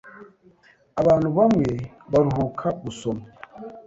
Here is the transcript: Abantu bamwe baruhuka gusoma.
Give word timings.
Abantu 1.01 1.27
bamwe 1.37 1.69
baruhuka 2.11 2.67
gusoma. 2.83 3.23